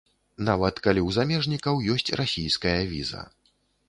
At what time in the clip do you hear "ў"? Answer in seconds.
1.01-1.09